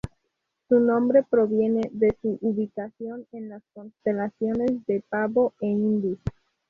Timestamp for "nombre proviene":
0.79-1.87